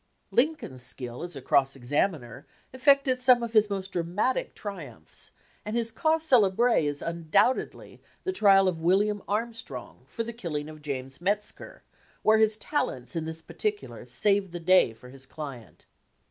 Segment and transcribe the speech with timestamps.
[0.31, 5.29] Lincoln's skill as a cross examiner effected some of his most dramatic triumphs,
[5.63, 10.81] and his cause celebre is undoubtedly the trial of William Armstrong for the killing of
[10.81, 11.81] James Metzker,
[12.23, 15.85] where his talents in this particular saved the day for his client.